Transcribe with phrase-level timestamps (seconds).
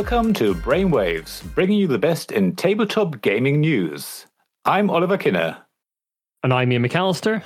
[0.00, 4.24] Welcome to Brainwaves, bringing you the best in tabletop gaming news.
[4.64, 5.58] I'm Oliver Kinner.
[6.42, 7.42] And I'm Ian McAllister.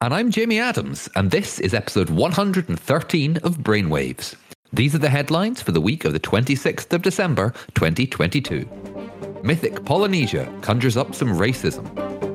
[0.00, 4.34] And I'm Jamie Adams, and this is episode 113 of Brainwaves.
[4.72, 8.68] These are the headlines for the week of the 26th of December, 2022.
[9.44, 11.84] Mythic Polynesia conjures up some racism.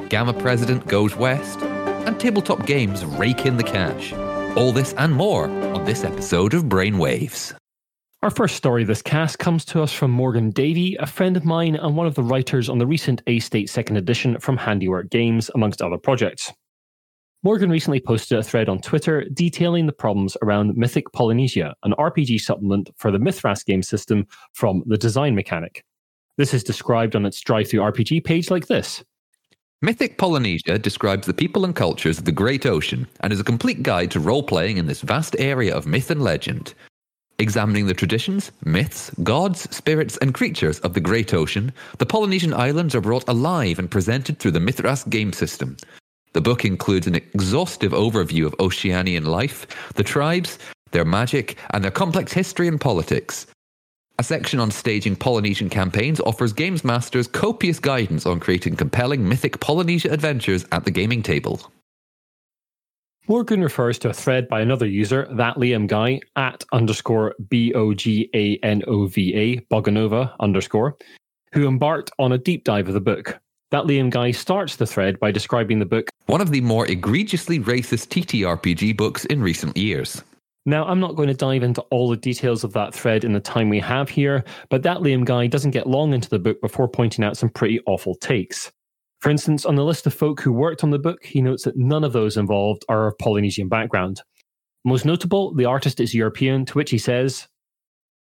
[0.08, 1.60] GAMA President goes west.
[1.60, 4.14] And tabletop games rake in the cash.
[4.56, 7.54] All this and more on this episode of Brainwaves.
[8.24, 11.76] Our first story this cast comes to us from Morgan Davey, a friend of mine
[11.76, 15.50] and one of the writers on the recent A State second edition from Handiwork Games,
[15.56, 16.54] amongst other projects.
[17.42, 22.42] Morgan recently posted a thread on Twitter detailing the problems around Mythic Polynesia, an RPG
[22.42, 25.84] supplement for the Mythras game system from the design mechanic.
[26.38, 29.04] This is described on its DriveThruRPG page like this.
[29.82, 33.82] Mythic Polynesia describes the people and cultures of the Great Ocean and is a complete
[33.82, 36.76] guide to role playing in this vast area of myth and legend.
[37.42, 42.94] Examining the traditions, myths, gods, spirits, and creatures of the Great Ocean, the Polynesian islands
[42.94, 45.76] are brought alive and presented through the Mythras game system.
[46.34, 50.60] The book includes an exhaustive overview of Oceanian life, the tribes,
[50.92, 53.48] their magic, and their complex history and politics.
[54.20, 59.60] A section on staging Polynesian campaigns offers games masters copious guidance on creating compelling mythic
[59.60, 61.72] Polynesia adventures at the gaming table.
[63.28, 67.94] Morgan refers to a thread by another user, that Liam guy, at underscore B O
[67.94, 70.98] G A N O V A, Boganova underscore,
[71.54, 73.40] who embarked on a deep dive of the book.
[73.70, 77.60] That Liam guy starts the thread by describing the book one of the more egregiously
[77.60, 80.24] racist TTRPG books in recent years.
[80.66, 83.40] Now, I'm not going to dive into all the details of that thread in the
[83.40, 86.88] time we have here, but that Liam guy doesn't get long into the book before
[86.88, 88.72] pointing out some pretty awful takes.
[89.22, 91.78] For instance, on the list of folk who worked on the book, he notes that
[91.78, 94.22] none of those involved are of Polynesian background.
[94.84, 97.48] Most notable, the artist is European, to which he says,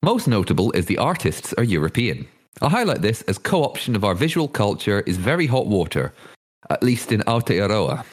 [0.02, 2.26] Most notable is the artists are European.
[2.62, 6.14] I'll highlight this as co option of our visual culture is very hot water,
[6.70, 8.06] at least in Aotearoa.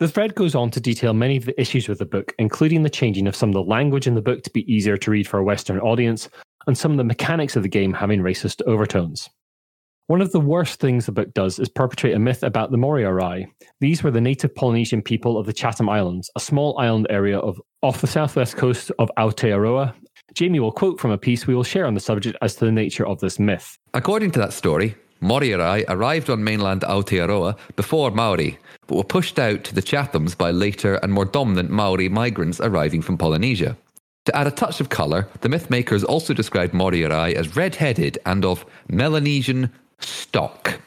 [0.00, 2.90] The thread goes on to detail many of the issues with the book, including the
[2.90, 5.38] changing of some of the language in the book to be easier to read for
[5.38, 6.28] a Western audience,
[6.66, 9.30] and some of the mechanics of the game having racist overtones.
[10.12, 13.46] One of the worst things the book does is perpetrate a myth about the Moriori.
[13.80, 17.58] These were the native Polynesian people of the Chatham Islands, a small island area of
[17.80, 19.94] off the southwest coast of Aotearoa.
[20.34, 22.70] Jamie will quote from a piece we will share on the subject as to the
[22.70, 23.78] nature of this myth.
[23.94, 28.58] According to that story, Moriori arrived on mainland Aotearoa before Maori,
[28.88, 33.00] but were pushed out to the Chathams by later and more dominant Maori migrants arriving
[33.00, 33.78] from Polynesia.
[34.26, 38.44] To add a touch of colour, the mythmakers also described Moriori as red headed and
[38.44, 39.72] of Melanesian
[40.04, 40.80] stock.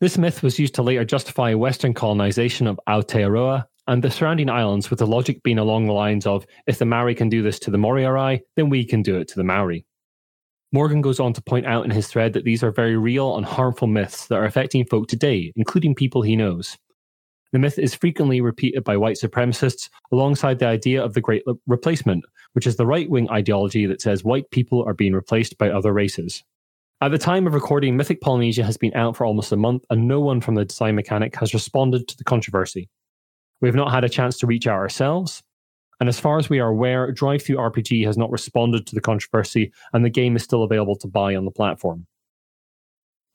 [0.00, 4.90] This myth was used to later justify Western colonization of Aotearoa and the surrounding islands,
[4.90, 7.70] with the logic being along the lines of if the Maori can do this to
[7.70, 9.86] the Moriori, then we can do it to the Maori.
[10.70, 13.46] Morgan goes on to point out in his thread that these are very real and
[13.46, 16.76] harmful myths that are affecting folk today, including people he knows.
[17.52, 22.24] The myth is frequently repeated by white supremacists alongside the idea of the Great Replacement,
[22.52, 25.94] which is the right wing ideology that says white people are being replaced by other
[25.94, 26.44] races.
[27.00, 30.08] At the time of recording, Mythic Polynesia has been out for almost a month, and
[30.08, 32.88] no one from the design mechanic has responded to the controversy.
[33.60, 35.40] We have not had a chance to reach out ourselves,
[36.00, 40.04] and as far as we are aware, DriveThruRPG has not responded to the controversy, and
[40.04, 42.07] the game is still available to buy on the platform.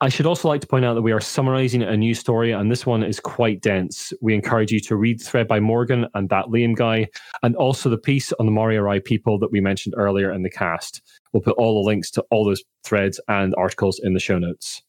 [0.04, 2.70] I should also like to point out that we are summarizing a news story, and
[2.70, 4.12] this one is quite dense.
[4.20, 7.08] We encourage you to read thread by Morgan and that Liam guy,
[7.42, 11.02] and also the piece on the Moriori people that we mentioned earlier in the cast.
[11.32, 14.84] We'll put all the links to all those threads and articles in the show notes.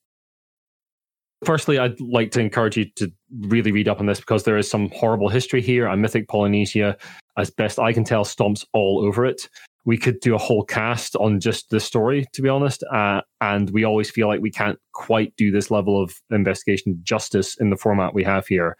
[1.44, 4.68] Firstly, I'd like to encourage you to really read up on this because there is
[4.68, 6.96] some horrible history here, and Mythic Polynesia,
[7.38, 9.48] as best I can tell, stomps all over it
[9.84, 12.82] we could do a whole cast on just the story, to be honest.
[12.84, 17.56] Uh, and we always feel like we can't quite do this level of investigation justice
[17.60, 18.76] in the format we have here.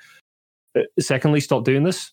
[0.76, 2.12] Uh, secondly, stop doing this.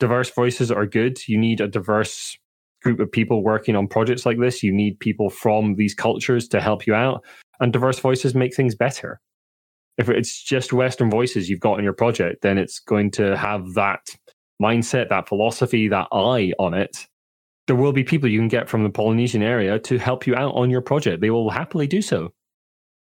[0.00, 1.18] Diverse voices are good.
[1.28, 2.38] You need a diverse
[2.82, 4.62] group of people working on projects like this.
[4.62, 7.24] You need people from these cultures to help you out.
[7.60, 9.20] And diverse voices make things better.
[9.98, 13.74] If it's just Western voices you've got in your project, then it's going to have
[13.74, 14.16] that
[14.62, 17.08] mindset, that philosophy, that eye on it
[17.68, 20.54] there will be people you can get from the Polynesian area to help you out
[20.54, 21.20] on your project.
[21.20, 22.32] They will happily do so.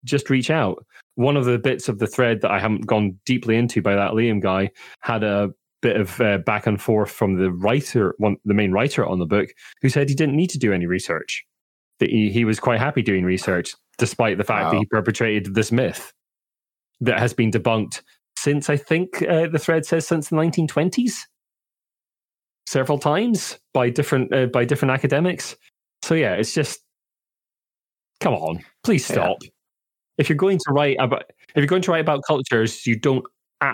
[0.03, 0.83] Just reach out.
[1.15, 4.11] One of the bits of the thread that I haven't gone deeply into by that
[4.11, 5.49] Liam guy had a
[5.83, 9.25] bit of uh, back and forth from the writer, one, the main writer on the
[9.25, 9.49] book,
[9.81, 11.45] who said he didn't need to do any research.
[11.99, 14.71] That he, he was quite happy doing research, despite the fact wow.
[14.71, 16.11] that he perpetrated this myth
[17.01, 18.01] that has been debunked
[18.35, 21.13] since I think uh, the thread says since the 1920s
[22.69, 25.55] several times by different uh, by different academics.
[26.03, 26.81] So yeah, it's just
[28.19, 29.37] come on, please stop.
[29.41, 29.49] Yeah.
[30.19, 33.25] If you're going to write about if you're going to write about cultures you don't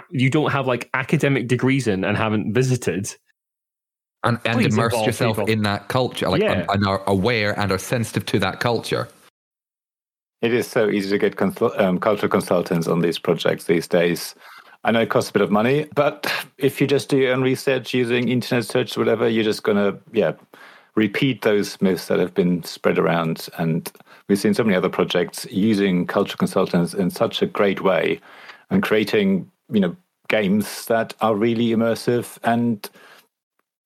[0.10, 3.14] you don't have like academic degrees in and haven't visited
[4.24, 5.52] and, and immerse yourself people.
[5.52, 6.66] in that culture like yeah.
[6.70, 9.08] and, are aware and are sensitive to that culture
[10.42, 14.34] it is so easy to get consul- um, cultural consultants on these projects these days
[14.86, 17.42] I know it costs a bit of money, but if you just do your own
[17.42, 20.34] research using internet search or whatever, you're just going to, yeah,
[20.94, 23.50] repeat those myths that have been spread around.
[23.58, 23.92] And
[24.28, 28.22] we've seen so many other projects using cultural consultants in such a great way
[28.70, 29.96] and creating, you know,
[30.28, 32.90] games that are really immersive and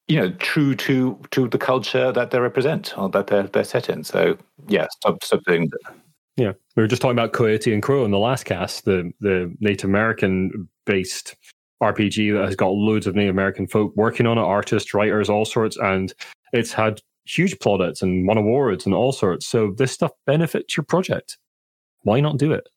[0.07, 3.89] you know true to to the culture that they represent or that they're they're set
[3.89, 4.03] in.
[4.03, 4.37] So
[4.67, 5.95] yeah, stop stop doing that.
[6.39, 9.53] Yeah, we were just talking about Coyote and Crow in the last cast, the the
[9.59, 11.35] Native American based
[11.83, 15.43] RPG that has got loads of Native American folk working on it, artists, writers, all
[15.43, 16.13] sorts, and
[16.53, 19.47] it's had huge plaudits and won awards and all sorts.
[19.47, 21.37] So this stuff benefits your project.
[22.03, 22.69] Why not do it?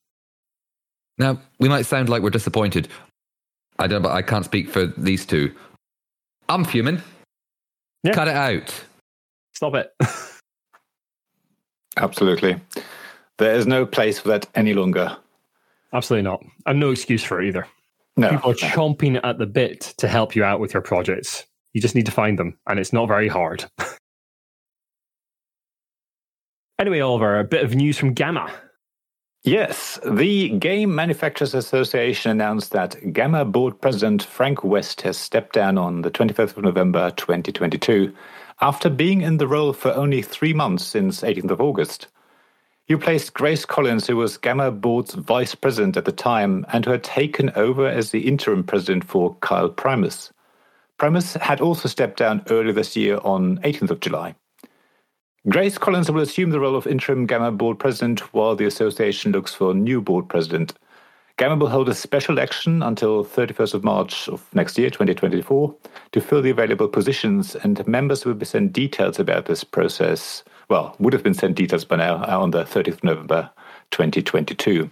[1.19, 2.89] Now we might sound like we're disappointed.
[3.79, 5.55] I don't, but I can't speak for these two.
[6.49, 7.01] I'm fuming.
[8.03, 8.13] Yeah.
[8.13, 8.75] Cut it out.
[9.55, 9.93] Stop it.
[11.97, 12.61] Absolutely.
[13.43, 15.17] There is no place for that any longer.
[15.93, 16.45] Absolutely not.
[16.65, 17.67] And no excuse for it either.
[18.17, 18.31] No.
[18.31, 21.45] People are chomping at the bit to help you out with your projects.
[21.73, 23.69] You just need to find them, and it's not very hard.
[26.79, 28.49] anyway, Oliver, a bit of news from GAMA.
[29.43, 35.79] Yes, the Game Manufacturers Association announced that GAMA board president Frank West has stepped down
[35.79, 38.15] on the 25th of November 2022
[38.61, 42.07] after being in the role for only three months since 18th of August.
[42.89, 46.91] You placed Grace Collins, who was GAMA Board's vice president at the time and who
[46.91, 50.33] had taken over as the interim president for Kyle Primus.
[50.99, 54.35] Primus had also stepped down earlier this year on 18th of July.
[55.49, 59.55] Grace Collins will assume the role of interim GAMA board president while the association looks
[59.55, 60.75] for a new board president.
[61.37, 65.75] GAMA will hold a special election until 31st of March of next year, 2024,
[66.11, 70.97] to fill the available positions, and members will be sent details about this process well,
[70.99, 73.51] would have been sent details by now on the 30th of November
[73.91, 74.91] 2022.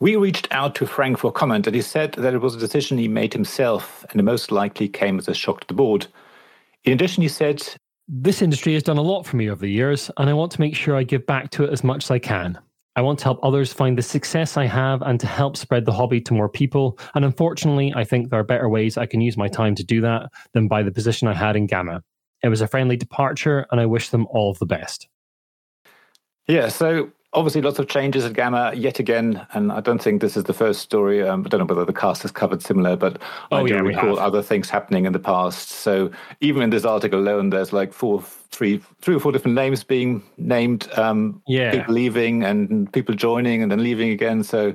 [0.00, 2.98] We reached out to Frank for comment, and he said that it was a decision
[2.98, 6.06] he made himself and it most likely came as a shock to the board.
[6.84, 7.62] In addition, he said,
[8.06, 10.60] This industry has done a lot for me over the years, and I want to
[10.60, 12.58] make sure I give back to it as much as I can.
[12.94, 15.92] I want to help others find the success I have and to help spread the
[15.92, 16.98] hobby to more people.
[17.14, 20.00] And unfortunately, I think there are better ways I can use my time to do
[20.00, 22.02] that than by the position I had in GAMA.
[22.42, 25.08] It was a friendly departure, and I wish them all the best.
[26.46, 30.36] Yeah, so obviously lots of changes at GAMA yet again, and I don't think this
[30.36, 31.22] is the first story.
[31.22, 33.20] Um, I don't know whether the cast has covered similar, but
[33.52, 35.68] oh, I do yeah, recall other things happening in the past.
[35.68, 39.84] So even in this article alone, there's like four, three, three or four different names
[39.84, 40.88] being named.
[40.96, 44.42] Um, yeah, people leaving and people joining and then leaving again.
[44.42, 44.74] So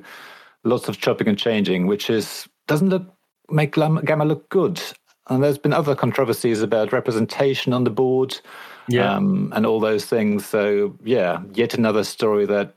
[0.63, 3.03] lots of chopping and changing, which is doesn't look
[3.49, 4.81] make GAMA look good.
[5.29, 8.39] And there's been other controversies about representation on the board
[8.87, 9.15] yeah.
[9.15, 10.45] Um, and all those things.
[10.45, 12.75] So, yeah, yet another story that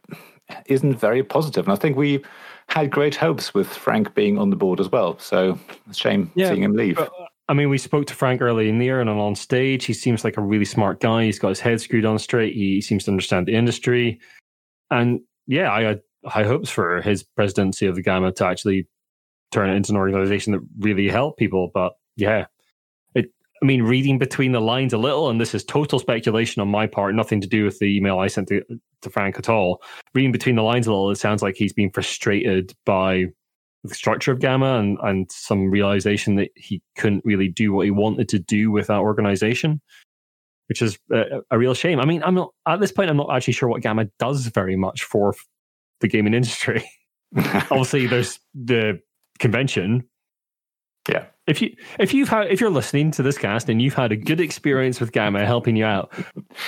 [0.66, 1.66] isn't very positive.
[1.66, 2.24] And I think we
[2.68, 5.18] had great hopes with Frank being on the board as well.
[5.18, 5.58] So,
[5.92, 6.96] shame yeah, seeing him leave.
[6.96, 7.12] But,
[7.48, 9.84] I mean, we spoke to Frank early in the year and on stage.
[9.84, 11.24] He seems like a really smart guy.
[11.24, 12.54] He's got his head screwed on straight.
[12.54, 14.20] He seems to understand the industry.
[14.90, 18.88] And yeah, I had high hopes for his presidency of the GAMA to actually
[19.52, 21.70] turn it into an organization that really helped people.
[21.72, 22.46] But yeah,
[23.14, 23.26] it.
[23.62, 26.86] I mean, reading between the lines a little, and this is total speculation on my
[26.86, 28.62] part, nothing to do with the email I sent to,
[29.02, 29.82] to Frank at all.
[30.14, 33.26] Reading between the lines a little, it sounds like he's been frustrated by
[33.88, 37.90] the structure of GAMA and, and some realization that he couldn't really do what he
[37.90, 39.80] wanted to do with that organization,
[40.68, 42.00] which is a, a, real shame.
[42.00, 43.10] I mean, I'm not at this point.
[43.10, 45.34] I'm not actually sure what GAMA does very much for
[46.00, 46.88] the gaming industry.
[47.36, 49.00] Obviously, there's the
[49.38, 50.08] convention.
[51.08, 54.12] Yeah, if you if you've had if you're listening to this cast and you've had
[54.12, 56.12] a good experience with GAMA helping you out,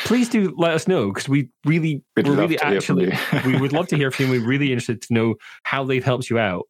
[0.05, 3.13] please do let us know because we really we really actually
[3.47, 4.33] we would love to hear from you.
[4.33, 6.67] We're really interested to know how they've helped you out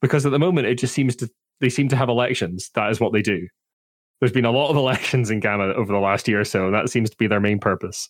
[0.00, 2.70] because at the moment it just seems to they seem to have elections.
[2.74, 3.46] That is what they do.
[4.20, 6.74] There's been a lot of elections in GAMA over the last year or so, and
[6.74, 8.08] that seems to be their main purpose.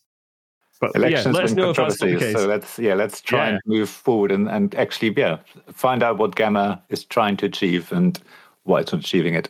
[0.81, 2.35] But elections yeah, let us know if that's the case.
[2.35, 3.53] So let's yeah, let's try yeah.
[3.53, 5.39] and move forward and, and actually yeah,
[5.73, 8.19] find out what GAMA is trying to achieve and
[8.65, 9.49] why it's not achieving it.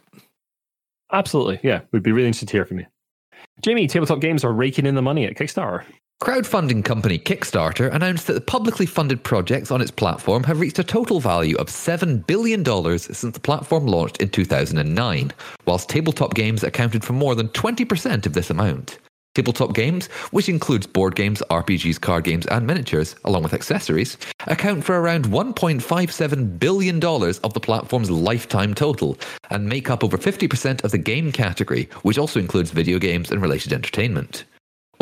[1.13, 1.61] Absolutely.
[1.63, 1.83] Yeah.
[1.93, 2.87] We'd be really interested to hear from you.
[3.63, 5.85] Jamie, tabletop games are raking in the money at Kickstarter.
[6.23, 10.85] Crowdfunding company Kickstarter announced that the publicly funded projects on its platform have reached a
[10.85, 12.65] total value of $7 billion
[12.99, 15.33] since the platform launched in 2009,
[15.67, 18.99] whilst tabletop games accounted for more than 20% of this amount.
[19.35, 24.85] Tabletop games, which includes board games, RPGs, card games, and miniatures, along with accessories, account
[24.85, 29.17] for around $1.57 billion of the platform's lifetime total
[29.51, 33.41] and make up over 50% of the game category, which also includes video games and
[33.41, 34.45] related entertainment.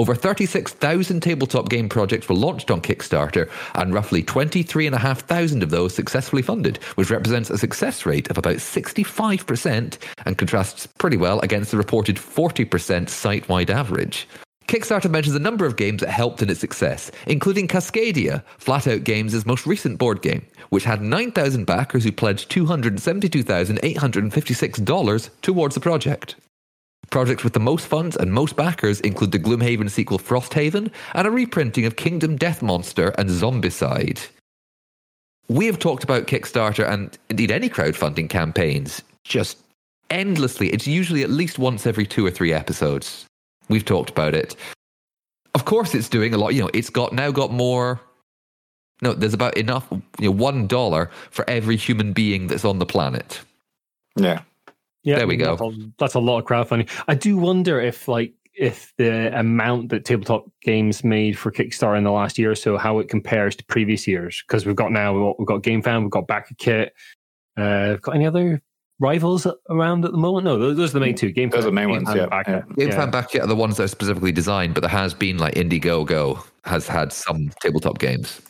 [0.00, 6.40] Over 36,000 tabletop game projects were launched on Kickstarter, and roughly 23,500 of those successfully
[6.40, 11.76] funded, which represents a success rate of about 65% and contrasts pretty well against the
[11.76, 14.26] reported 40% site wide average.
[14.69, 19.45] Kickstarter mentions a number of games that helped in its success, including Cascadia, Flatout Games'
[19.45, 26.37] most recent board game, which had 9,000 backers who pledged $272,856 towards the project.
[27.11, 31.31] Projects with the most funds and most backers include the Gloomhaven sequel Frosthaven and a
[31.31, 34.29] reprinting of Kingdom Death Monster and Zombicide.
[35.49, 39.59] We have talked about Kickstarter and indeed any crowdfunding campaigns just
[40.09, 40.69] endlessly.
[40.69, 43.26] It's usually at least once every two or three episodes.
[43.69, 44.55] We've talked about it.
[45.57, 46.55] Of course, it's doing a lot.
[46.55, 48.00] You know, it's got now got more.
[49.02, 49.88] No, there's about enough.
[50.21, 53.40] You know, one dollar for every human being that's on the planet.
[54.17, 54.43] Yeah.
[55.02, 55.57] Yeah, There we go.
[55.57, 56.88] That's a, that's a lot of crowdfunding.
[57.09, 62.04] I do wonder if like if the amount that tabletop games made for Kickstarter in
[62.04, 64.42] the last year or so, how it compares to previous years.
[64.47, 66.92] Because we've got now we've got GameFound, we've got Backer Kit.
[67.59, 68.61] Uh, I've got any other
[68.99, 70.45] rivals around at the moment?
[70.45, 71.33] No, those, those are the main two.
[71.33, 72.66] GameFound, Those are the main GameFound, ones, yeah, Backer.
[72.76, 72.87] yeah.
[72.87, 75.38] Game Fan Back Yet are the ones that are specifically designed, but there has been
[75.38, 78.40] like Indiegogo has had some tabletop games.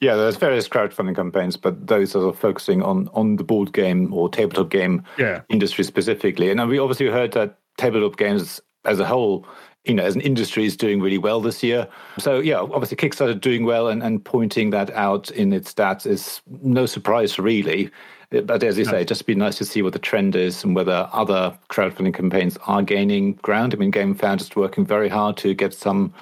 [0.00, 4.28] Yeah, there's various crowdfunding campaigns, but those are focusing on on the board game or
[4.28, 5.42] tabletop game yeah.
[5.48, 6.50] industry specifically.
[6.50, 9.46] And uh, we obviously heard that tabletop games as a whole,
[9.84, 11.88] you know, as an industry is doing really well this year.
[12.18, 16.40] So yeah, obviously Kickstarter doing well and, and pointing that out in its stats is
[16.62, 17.90] no surprise really.
[18.34, 20.64] Uh, but as you say, it'd just be nice to see what the trend is
[20.64, 23.74] and whether other crowdfunding campaigns are gaining ground.
[23.74, 26.12] I mean, GameFound is working very hard to get some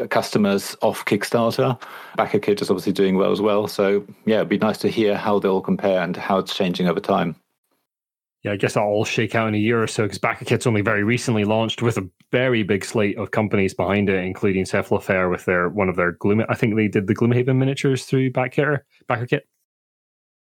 [0.00, 1.80] Uh, customers off Kickstarter.
[2.16, 3.68] Backer Kit is obviously doing well as well.
[3.68, 7.00] So yeah, it'd be nice to hear how they'll compare and how it's changing over
[7.00, 7.36] time.
[8.42, 10.66] Yeah, I guess that'll all shake out in a year or so because Backer Kit's
[10.66, 15.30] only very recently launched with a very big slate of companies behind it, including Cephalofair
[15.30, 16.42] with their one of their Gloom.
[16.48, 19.46] I think they did the Gloomhaven miniatures through Backer Backer Kit.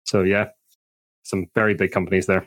[0.04, 0.48] So yeah,
[1.22, 2.46] some very big companies there.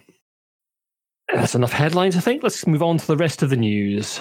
[1.33, 2.43] That's enough headlines, I think.
[2.43, 4.19] Let's move on to the rest of the news.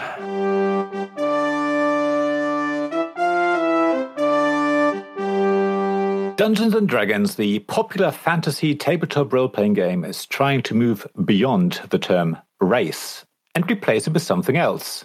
[6.38, 11.80] Dungeons and Dragons, the popular fantasy tabletop role playing game, is trying to move beyond
[11.90, 13.24] the term race
[13.56, 15.04] and replace it with something else.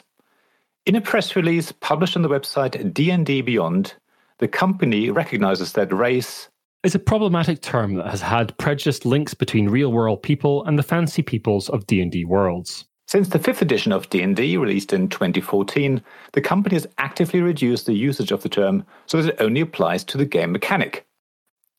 [0.85, 3.95] In a press release published on the website D&D Beyond,
[4.37, 6.49] the company recognizes that race
[6.83, 11.23] is a problematic term that has had prejudiced links between real-world people and the fancy
[11.23, 12.85] peoples of D&D worlds.
[13.07, 15.99] Since the fifth edition of D&D, released in 2014,
[16.33, 20.03] the company has actively reduced the usage of the term so that it only applies
[20.03, 21.07] to the game mechanic.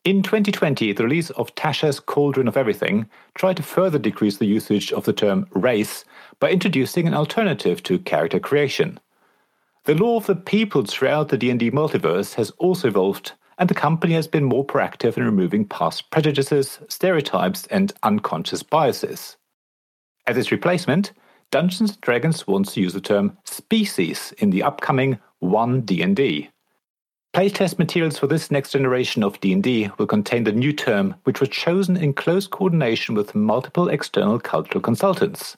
[0.05, 4.93] In 2020, the release of Tasha's Cauldron of Everything tried to further decrease the usage
[4.93, 6.05] of the term race
[6.41, 9.01] by introducing an alternative to character creation.
[9.85, 14.13] The lore of the peoples throughout the D&D multiverse has also evolved, and the company
[14.13, 19.39] has been more proactive in removing past prejudices, stereotypes, and unconscious biases.
[20.27, 21.13] As its replacement,
[21.51, 26.51] Dungeons Dragons wants to use the term species in the upcoming 1 D&D.
[27.35, 31.49] Playtest materials for this next generation of D&D will contain the new term, which was
[31.49, 35.57] chosen in close coordination with multiple external cultural consultants.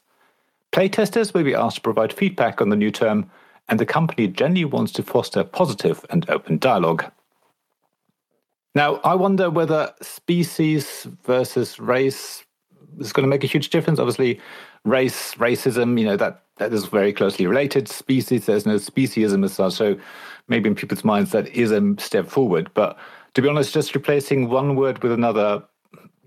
[0.73, 3.30] Playtesters will be asked to provide feedback on the new term,
[3.68, 7.04] and the company generally wants to foster positive and open dialogue.
[8.75, 12.42] Now, I wonder whether species versus race
[12.99, 13.99] is going to make a huge difference.
[13.99, 14.40] Obviously,
[14.87, 17.88] race, racism, you know, that, that is very closely related.
[17.88, 19.75] Species, there's no speciesism as such.
[19.75, 19.98] So
[20.48, 22.70] maybe in people's minds that is a step forward.
[22.75, 22.98] But
[23.34, 25.62] to be honest, just replacing one word with another,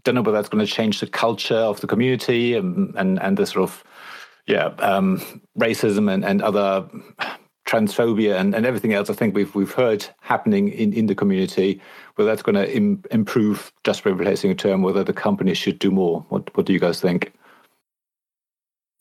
[0.03, 3.37] don't know whether that's going to change the culture of the community and and, and
[3.37, 3.83] the sort of
[4.45, 6.87] yeah um, racism and, and other
[7.67, 9.09] transphobia and, and everything else.
[9.09, 11.81] I think we've we've heard happening in, in the community.
[12.15, 15.79] Whether that's going to Im- improve just by replacing a term, whether the company should
[15.79, 16.25] do more.
[16.29, 17.33] What what do you guys think?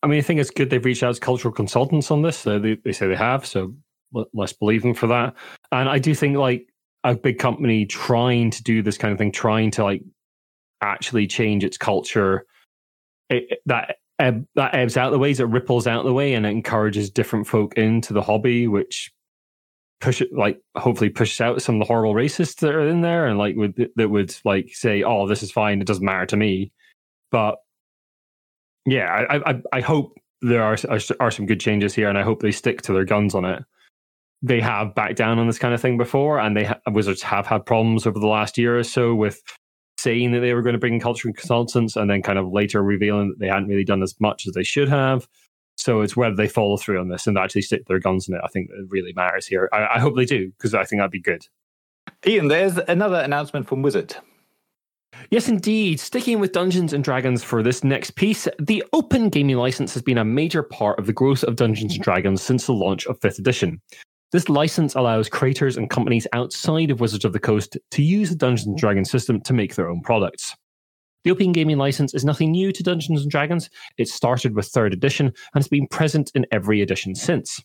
[0.02, 2.42] I mean, I think it's good they've reached out as cultural consultants on this.
[2.42, 3.44] They, they say they have.
[3.44, 3.74] So
[4.12, 5.34] let- let's believe them for that.
[5.72, 6.66] And I do think like
[7.04, 10.02] a big company trying to do this kind of thing, trying to like
[10.80, 12.46] actually change its culture,
[13.28, 16.50] it, that ebb, that ebbs out the ways, it ripples out the way, and it
[16.50, 19.12] encourages different folk into the hobby, which
[20.00, 23.26] push it like hopefully pushes out some of the horrible racists that are in there,
[23.26, 26.36] and like would that would like say, "Oh, this is fine, it doesn't matter to
[26.36, 26.72] me,"
[27.30, 27.56] but
[28.90, 32.22] yeah, I, I I hope there are, are are some good changes here, and I
[32.22, 33.64] hope they stick to their guns on it.
[34.40, 37.46] They have backed down on this kind of thing before, and they ha- Wizards have
[37.46, 39.42] had problems over the last year or so with
[39.98, 42.82] saying that they were going to bring in culture consultants, and then kind of later
[42.82, 45.28] revealing that they hadn't really done as much as they should have.
[45.76, 48.40] So it's whether they follow through on this and actually stick their guns in it.
[48.44, 49.68] I think it really matters here.
[49.72, 51.46] I, I hope they do because I think that'd be good.
[52.26, 54.16] Ian, there's another announcement from Wizard.
[55.30, 56.00] Yes, indeed.
[56.00, 60.18] Sticking with Dungeons and Dragons for this next piece, the open gaming license has been
[60.18, 63.38] a major part of the growth of Dungeons and Dragons since the launch of 5th
[63.38, 63.80] edition.
[64.32, 68.36] This license allows creators and companies outside of Wizards of the Coast to use the
[68.36, 70.54] Dungeons and Dragons system to make their own products.
[71.24, 73.68] The Open Gaming License is nothing new to Dungeons and Dragons.
[73.98, 77.62] It started with 3rd edition and has been present in every edition since.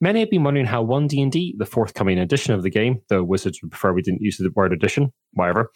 [0.00, 3.70] Many have been wondering how 1D&D, the forthcoming edition of the game, though Wizards would
[3.70, 5.70] prefer we didn't use the word edition, whatever,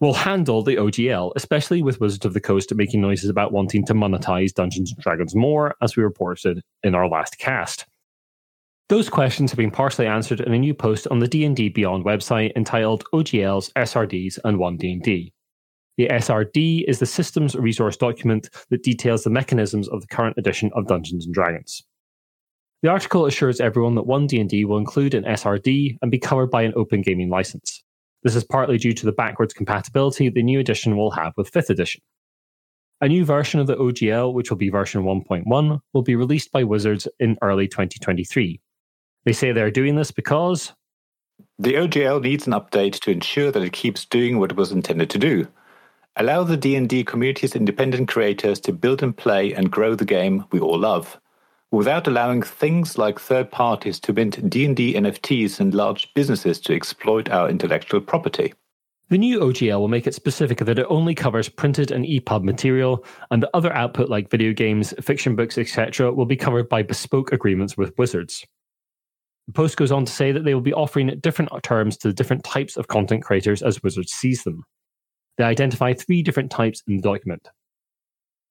[0.00, 3.94] will handle the OGL, especially with Wizards of the Coast making noises about wanting to
[3.94, 7.86] monetize Dungeons and Dragons more, as we reported in our last cast.
[8.88, 12.52] Those questions have been partially answered in a new post on the D&D Beyond website
[12.56, 15.32] entitled OGLs, SRDs, and 1D&D.
[15.98, 20.70] The SRD is the systems resource document that details the mechanisms of the current edition
[20.74, 21.84] of Dungeons and Dragons.
[22.82, 26.72] The article assures everyone that 1D&D will include an SRD and be covered by an
[26.74, 27.82] open gaming license.
[28.22, 31.70] This is partly due to the backwards compatibility the new edition will have with 5th
[31.70, 32.02] edition.
[33.00, 36.62] A new version of the OGL, which will be version 1.1, will be released by
[36.62, 38.60] Wizards in early 2023.
[39.24, 40.72] They say they're doing this because
[41.58, 45.10] the OGL needs an update to ensure that it keeps doing what it was intended
[45.10, 45.48] to do.
[46.16, 50.60] Allow the D&D community's independent creators to build and play and grow the game we
[50.60, 51.18] all love
[51.72, 57.30] without allowing things like third parties to mint D&D NFTs and large businesses to exploit
[57.30, 58.52] our intellectual property.
[59.08, 63.04] The new OGL will make it specific that it only covers printed and EPUB material,
[63.30, 67.32] and the other output like video games, fiction books, etc., will be covered by bespoke
[67.32, 68.44] agreements with Wizards.
[69.46, 72.14] The post goes on to say that they will be offering different terms to the
[72.14, 74.64] different types of content creators as Wizards sees them.
[75.36, 77.48] They identify three different types in the document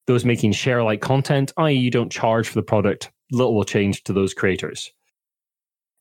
[0.06, 4.04] those making share like content, i.e., you don't charge for the product, little will change
[4.04, 4.92] to those creators.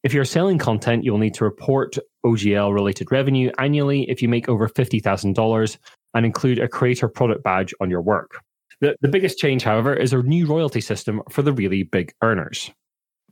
[0.03, 4.49] If you're selling content, you'll need to report OGL related revenue annually if you make
[4.49, 5.77] over $50,000
[6.13, 8.39] and include a creator product badge on your work.
[8.81, 12.71] The, the biggest change, however, is a new royalty system for the really big earners.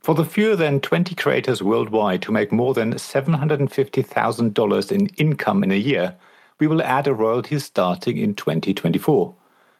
[0.00, 5.72] For the fewer than 20 creators worldwide who make more than $750,000 in income in
[5.72, 6.16] a year,
[6.58, 9.34] we will add a royalty starting in 2024.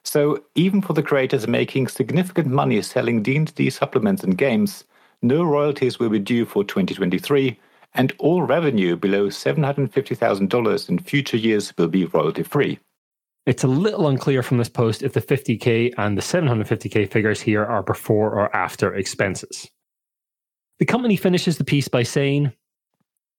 [0.04, 4.84] So even for the creators making significant money selling D&D supplements and games,
[5.22, 7.58] no royalties will be due for 2023,
[7.94, 12.78] and all revenue below $750,000 in future years will be royalty free.
[13.46, 17.64] It's a little unclear from this post if the 50k and the 750k figures here
[17.64, 19.70] are before or after expenses.
[20.78, 22.52] The company finishes the piece by saying,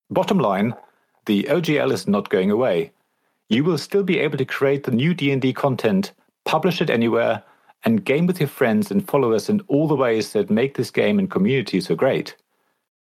[0.10, 0.76] Bottom line,
[1.26, 2.91] the OGL is not going away.
[3.50, 6.12] You will still be able to create the new D&D content
[6.45, 7.43] publish it anywhere,
[7.84, 11.19] and game with your friends and followers in all the ways that make this game
[11.19, 12.36] and community so great.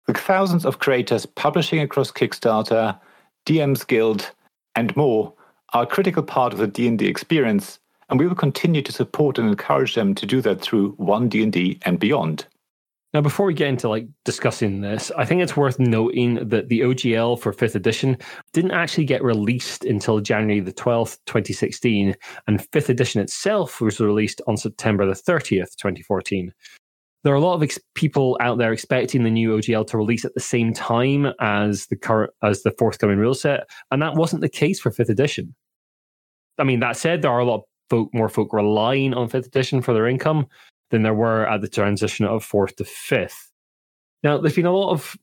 [0.07, 2.99] With thousands of creators publishing across Kickstarter,
[3.45, 4.31] DM's Guild,
[4.75, 5.33] and more
[5.73, 9.49] are a critical part of the D&D experience, and we will continue to support and
[9.49, 12.45] encourage them to do that through One D&D and beyond.
[13.17, 16.81] Now, before we get into like discussing this, I think it's worth noting that the
[16.81, 18.15] OGL for fifth edition
[18.53, 24.39] didn't actually get released until January the 12th, 2016, and fifth edition itself was released
[24.45, 26.53] on September the 30th, 2014.
[27.23, 30.23] There are a lot of ex- people out there expecting the new OGL to release
[30.23, 34.41] at the same time as the current as the forthcoming rule set, and that wasn't
[34.41, 35.55] the case for fifth edition.
[36.59, 39.47] I mean, that said, there are a lot of folk, more folk relying on fifth
[39.47, 40.45] edition for their income,
[40.89, 43.51] than there were at the transition of fourth to fifth.
[44.23, 45.15] Now, there's been a lot of.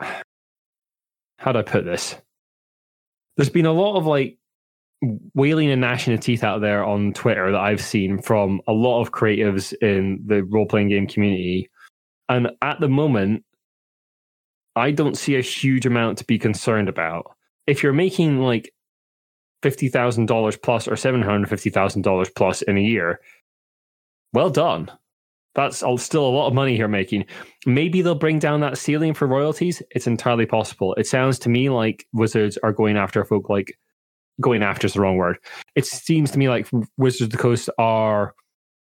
[1.38, 2.16] How do I put this?
[3.36, 4.38] There's been a lot of like
[5.34, 9.02] wailing and gnashing of teeth out there on Twitter that I've seen from a lot
[9.02, 11.70] of creatives in the role playing game community.
[12.28, 13.44] And at the moment,
[14.76, 17.36] I don't see a huge amount to be concerned about.
[17.66, 18.72] If you're making like
[19.62, 23.20] $50,000 plus or $750,000 plus in a year,
[24.34, 24.90] well done.
[25.54, 27.26] That's still a lot of money you're making.
[27.64, 29.80] Maybe they'll bring down that ceiling for royalties.
[29.92, 30.94] It's entirely possible.
[30.96, 33.78] It sounds to me like Wizards are going after folk like
[34.40, 35.38] going after is the wrong word.
[35.76, 38.34] It seems to me like Wizards of the Coast are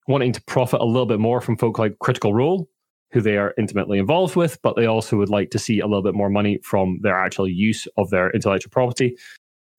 [0.06, 2.68] wanting to profit a little bit more from folk like Critical Role,
[3.12, 6.02] who they are intimately involved with, but they also would like to see a little
[6.02, 9.16] bit more money from their actual use of their intellectual property.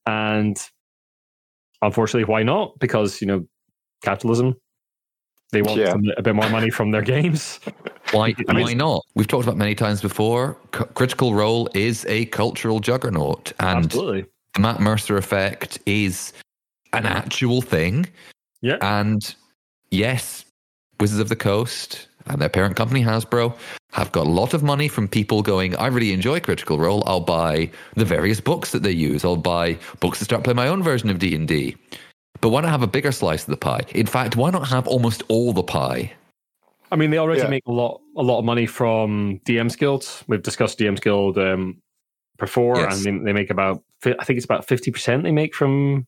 [0.06, 0.56] And
[1.82, 2.80] unfortunately, why not?
[2.80, 3.46] Because, you know,
[4.02, 4.56] capitalism
[5.52, 5.94] they want Yeah.
[6.16, 7.60] a bit more money from their games.
[8.12, 9.04] Why, I mean- why not?
[9.14, 10.56] We've talked about many times before.
[10.76, 14.26] C- Critical Role is a cultural juggernaut, and Absolutely.
[14.54, 16.32] the Matt Mercer effect is
[16.92, 18.06] an actual thing.
[18.62, 18.78] Yeah.
[18.80, 19.32] And
[19.92, 20.44] yes,
[20.98, 23.56] Wizards of the Coast and their parent company Hasbro
[23.92, 27.04] have got a lot of money from people going, I really enjoy Critical Role.
[27.06, 29.24] I'll buy the various books that they use.
[29.24, 31.76] I'll buy books to start playing my own version of D&D.
[32.40, 33.82] But why not have a bigger slice of the pie?
[33.94, 36.12] In fact, why not have almost all the pie?
[36.92, 37.48] I mean, they already Yeah.
[37.48, 40.08] make a lot, a lot of money from DM's Guild.
[40.26, 41.80] We've discussed DM's Guild um,
[42.38, 43.04] before, Yes.
[43.04, 46.06] and they, they make about, I think it's about fifty percent they make from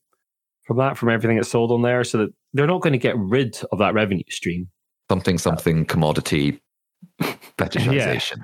[0.65, 2.03] from that, from everything that's sold on there.
[2.05, 4.69] So that they're not going to get rid of that revenue stream.
[5.11, 6.61] Something, something commodity
[7.59, 8.43] fetishization.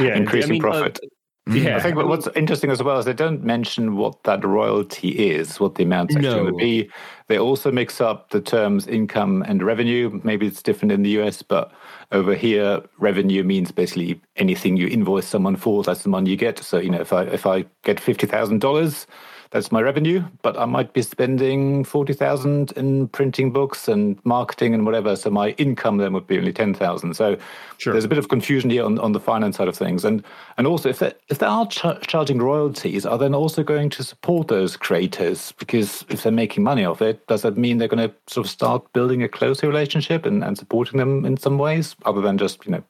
[0.00, 1.00] Yeah, Increasing I mean, uh, profit.
[1.02, 1.08] Mm.
[1.48, 1.58] Mm-hmm.
[1.66, 1.76] yeah.
[1.76, 5.74] I think what's interesting as well is they don't mention what that royalty is, what
[5.74, 6.50] the amount's actually going No.
[6.52, 6.90] to be.
[7.26, 10.20] They also mix up the terms income and revenue.
[10.24, 11.70] Maybe it's different in the US, but
[12.12, 16.58] over here, revenue means basically anything you invoice someone for, that's the money you get.
[16.60, 19.06] So, you know, if I if I get fifty thousand dollars,
[19.54, 24.74] that's my revenue, but I might be spending forty thousand in printing books and marketing
[24.74, 25.14] and whatever.
[25.14, 27.14] So my income then would be only ten thousand.
[27.14, 27.38] So
[27.78, 27.92] Sure.
[27.92, 30.24] there's a bit of confusion here on, on the finance side of things, and
[30.58, 34.02] and also if they if they are ch- charging royalties, are then also going to
[34.02, 35.52] support those creators?
[35.52, 38.50] Because if they're making money off it, does that mean they're going to sort of
[38.50, 42.66] start building a closer relationship and, and supporting them in some ways, other than just
[42.66, 42.82] you know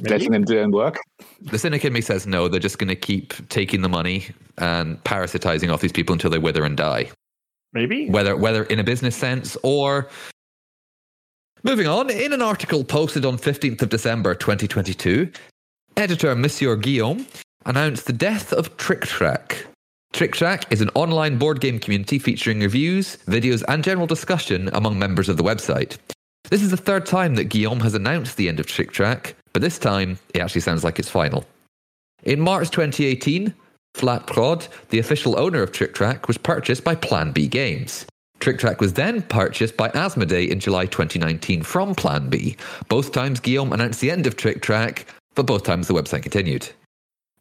[0.00, 0.98] letting them do their work?
[1.42, 4.26] The cynic in me says no, they're just going to keep taking the money
[4.58, 7.10] and parasitizing off these people until they wither and die.
[7.72, 8.08] maybe.
[8.10, 10.08] Whether whether in a business sense or
[11.62, 15.30] moving on, in an article posted on 15th of December 2022,
[15.96, 17.26] editor Monsieur Guillaume
[17.66, 19.66] announced the death of Tric Trac.
[20.14, 24.98] Tric Trac is an online board game community featuring reviews, videos, and general discussion among
[24.98, 25.98] members of the website.
[26.50, 29.62] This is the third time that Guillaume has announced the end of Tric Trac, but
[29.62, 31.44] this time it actually sounds like it's final.
[32.22, 33.52] In March 2018,
[33.94, 38.06] Flat Prod, the official owner of Tric Trac, was purchased by Plan B Games.
[38.38, 42.56] Tric Trac was then purchased by Asmodee in July 2019 from Plan B.
[42.88, 46.68] Both times Guillaume announced the end of Tric Trac, but both times the website continued.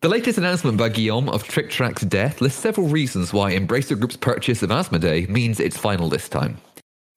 [0.01, 4.17] The latest announcement by Guillaume of Tric Trac's death lists several reasons why Embracer Group's
[4.17, 6.57] purchase of Asmodee means it's final this time.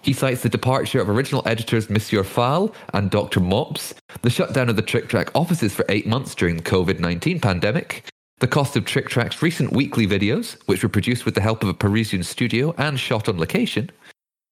[0.02, 3.40] He cites the departure of original editors Monsieur Phal and Dr.
[3.40, 7.40] Mops, the shutdown of the Tric Trac offices for eight months during the COVID 19
[7.40, 8.04] pandemic,
[8.38, 11.68] the cost of Tric Trac's recent weekly videos, which were produced with the help of
[11.68, 13.90] a Parisian studio and shot on location,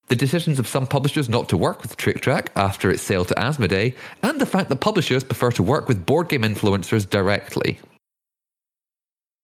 [0.08, 3.34] the decisions of some publishers not to work with Tric Trac after its sale to
[3.34, 7.78] Asmodee, and the fact that publishers prefer to work with board game influencers directly.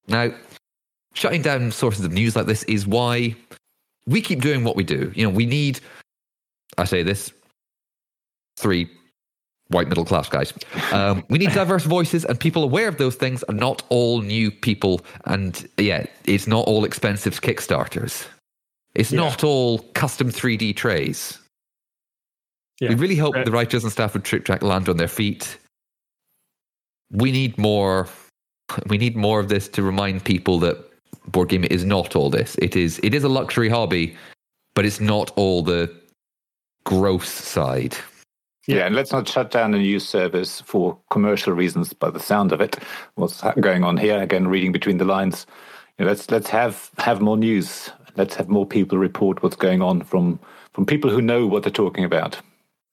[0.07, 0.35] Now,
[1.15, 3.37] shutting down sources of news like this is why
[4.07, 5.13] we keep doing what we do.
[5.15, 5.81] You know, we need,
[6.79, 7.33] I say this,
[8.59, 8.89] three
[9.69, 10.53] white middle class guys.
[10.93, 14.51] Um, we need diverse voices and people aware of those things and not all new
[14.51, 15.01] people.
[15.25, 18.27] And yeah, it's not all expensive Kickstarters.
[18.95, 19.21] It's Yeah.
[19.21, 21.39] not all custom 3D trays.
[22.81, 22.91] Yeah.
[22.91, 25.59] We really hope Uh, the writers and staff of Tric Trac land on their feet.
[27.11, 28.09] We need more.
[28.87, 30.77] We need more of this to remind people that
[31.29, 32.57] board game is not all this.
[32.57, 33.01] It is.
[33.03, 34.17] It is a luxury hobby,
[34.75, 35.93] but it's not all the
[36.85, 37.97] gross side.
[38.67, 38.87] Yeah.
[38.87, 41.93] and let's not shut down a news service for commercial reasons.
[41.93, 42.79] By the sound of it,
[43.17, 44.19] what's going on here?
[44.23, 45.47] Again, reading between the lines.
[45.99, 47.91] You know, let's let's have have more news.
[48.17, 50.41] Let's have more people report what's going on from
[50.73, 52.41] from people who know what they're talking about.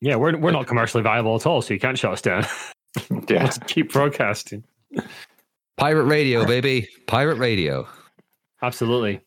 [0.01, 2.45] Yeah, we're we're not commercially viable at all, so you can't shut us down.
[3.29, 4.65] Yeah, Let's keep broadcasting.
[5.77, 6.89] Pirate radio, baby.
[7.07, 7.87] Pirate radio.
[8.61, 9.21] Absolutely.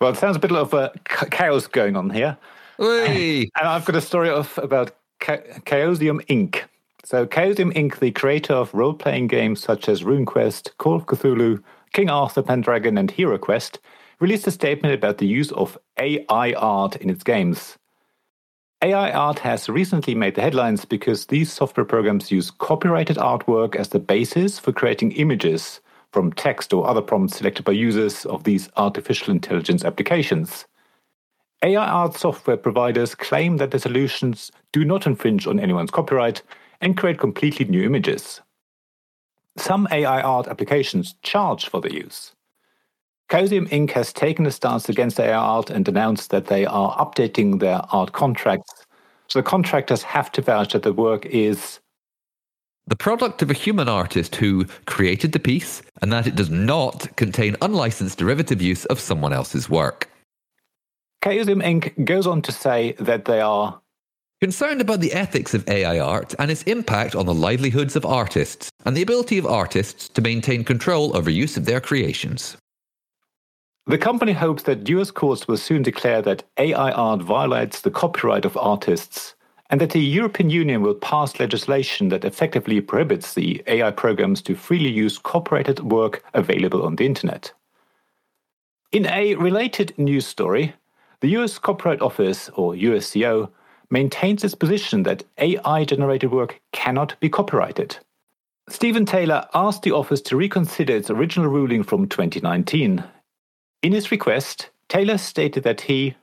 [0.00, 0.90] well, it sounds a bit of uh,
[1.30, 2.36] chaos going on here.
[2.78, 5.36] Hey, And I've got a story of about Cha-
[5.66, 6.62] Chaosium Inc.
[7.04, 12.08] So Chaosium Inc., the creator of role-playing games such as RuneQuest, Call of Cthulhu, King
[12.08, 13.78] Arthur, Pendragon, and HeroQuest,
[14.20, 17.76] released a statement about the use of AI art in its games.
[18.82, 23.90] AI art has recently made the headlines because these software programs use copyrighted artwork as
[23.90, 25.80] the basis for creating images
[26.12, 30.66] from text or other prompts selected by users of these artificial intelligence applications.
[31.62, 36.42] AI art software providers claim that the solutions do not infringe on anyone's copyright
[36.80, 38.40] and create completely new images.
[39.56, 42.32] Some AI art applications charge for the use.
[43.30, 43.90] Chaosium Inc.
[43.90, 48.12] has taken a stance against AI art and announced that they are updating their art
[48.12, 48.86] contracts.
[49.28, 51.78] So the contractors have to vouch that the work is
[52.90, 57.08] the product of a human artist who created the piece and that it does not
[57.16, 60.10] contain unlicensed derivative use of someone else's work.
[61.24, 62.04] Chaosium Inc.
[62.04, 63.80] goes on to say that they are
[64.40, 68.70] Concerned about the ethics of AI art and its impact on the livelihoods of artists
[68.86, 72.56] and the ability of artists to maintain control over use of their creations.
[73.86, 78.44] The company hopes that US courts will soon declare that AI art violates the copyright
[78.44, 79.34] of artists
[79.70, 84.56] and that the European Union will pass legislation that effectively prohibits the AI programs to
[84.56, 87.52] freely use copyrighted work available on the internet.
[88.90, 90.74] In a related news story,
[91.20, 93.48] the US Copyright Office, or USCO,
[93.90, 97.98] maintains its position that AI generated work cannot be copyrighted.
[98.68, 103.04] Stephen Thaler asked the office to reconsider its original ruling from 2019.
[103.82, 106.16] In his request, Taylor stated that he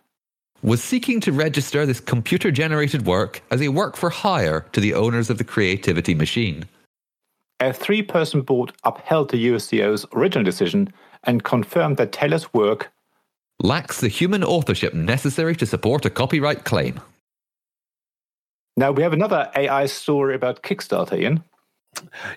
[0.63, 4.93] was seeking to register this computer generated work as a work for hire to the
[4.93, 6.65] owners of the creativity machine.
[7.59, 10.93] A three person board upheld the USCO's original decision
[11.23, 12.91] and confirmed that Thaler's work
[13.59, 16.99] lacks the human authorship necessary to support a copyright claim.
[18.75, 21.43] Now we have another AI story about Kickstarter, Ian.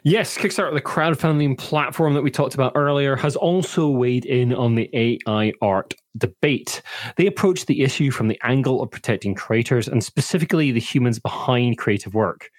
[0.02, 4.74] Yes, Kickstarter, the crowdfunding platform that we talked about earlier, has also weighed in on
[4.74, 6.82] the AI art debate.
[7.16, 11.78] They approach the issue from the angle of protecting creators and specifically the humans behind
[11.78, 12.50] creative work.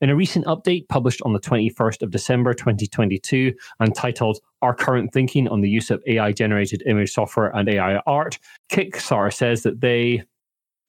[0.00, 5.12] In a recent update published on the 21st of December 2022 and titled Our Current
[5.12, 8.38] Thinking on the Use of AI Generated Image Software and AI Art,
[8.70, 10.22] Kickstarter says that they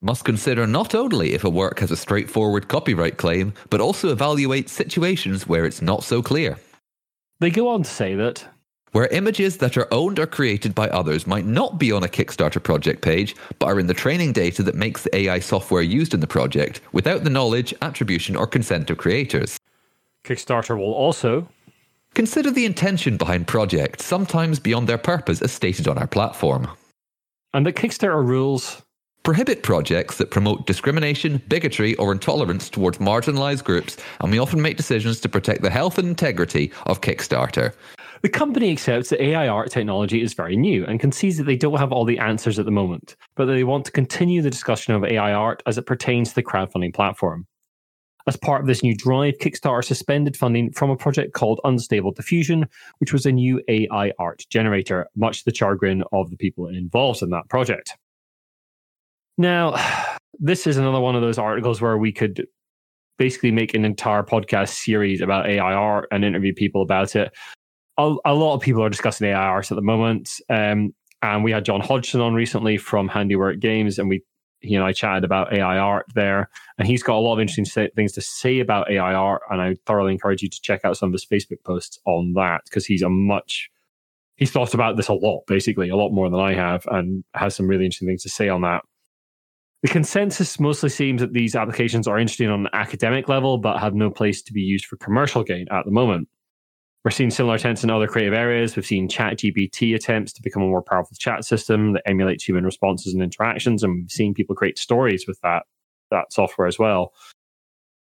[0.00, 4.68] must consider not only if a work has a straightforward copyright claim, but also evaluate
[4.68, 6.58] situations where it's not so clear.
[7.40, 8.44] They go on to say that
[8.92, 12.62] where images that are owned or created by others might not be on a Kickstarter
[12.62, 16.20] project page, but are in the training data that makes the AI software used in
[16.20, 19.58] the project without the knowledge, attribution, or consent of creators.
[20.24, 21.46] Kickstarter will also
[22.14, 26.66] consider the intention behind projects, sometimes beyond their purpose as stated on our platform.
[27.52, 28.80] And the Kickstarter rules
[29.26, 34.76] prohibit projects that promote discrimination, bigotry, or intolerance towards marginalized groups, and we often make
[34.76, 37.74] decisions to protect the health and integrity of Kickstarter.
[38.22, 41.80] The company accepts that AI art technology is very new and concedes that they don't
[41.80, 44.94] have all the answers at the moment, but that they want to continue the discussion
[44.94, 47.48] of AI art as it pertains to the crowdfunding platform.
[48.28, 52.68] As part of this new drive, Kickstarter suspended funding from a project called Unstable Diffusion,
[52.98, 57.22] which was a new AI art generator, much to the chagrin of the people involved
[57.22, 57.96] in that project.
[59.38, 59.74] Now,
[60.38, 62.46] this is another one of those articles where we could
[63.18, 67.32] basically make an entire podcast series about AI art and interview people about it.
[67.98, 70.30] A, a lot of people are discussing AI art at the moment.
[70.50, 74.22] Um, and we had Jon Hodgson on recently from Handiwork Games, and we
[74.60, 77.88] he and I chatted about AI art there, and he's got a lot of interesting
[77.94, 81.08] things to say about AI art, and I thoroughly encourage you to check out some
[81.08, 83.70] of his Facebook posts on that because he's a much
[84.36, 87.54] he's thought about this a lot, basically a lot more than I have, and has
[87.54, 88.84] some really interesting things to say on that.
[89.86, 93.94] The consensus mostly seems that these applications are interesting on an academic level, but have
[93.94, 96.28] no place to be used for commercial gain at the moment.
[97.04, 98.74] We're seeing similar attempts in other creative areas.
[98.74, 103.14] We've seen ChatGPT attempts to become a more powerful chat system that emulates human responses
[103.14, 105.62] and interactions, and we've seen people create stories with that
[106.10, 107.12] that software as well.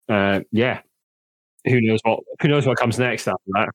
[0.09, 0.81] Uh, yeah,
[1.63, 3.69] who knows what who knows what comes next after that.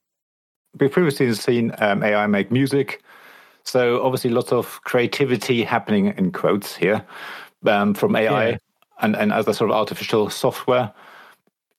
[0.79, 3.03] We've previously seen um, AI make music,
[3.65, 7.03] so obviously lots of creativity happening in quotes here
[7.68, 8.57] um, from AI yeah.
[9.00, 10.92] and, and other sort of artificial software.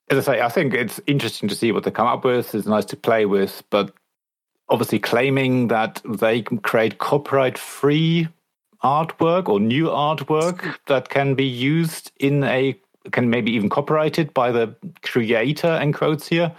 [0.09, 2.55] As I say, I think it's interesting to see what they come up with.
[2.55, 3.93] It's nice to play with, but
[4.69, 8.27] obviously claiming that they can create copyright free
[8.83, 12.79] artwork or new artwork that can be used in a
[13.11, 16.53] can maybe even copyrighted by the creator in quotes here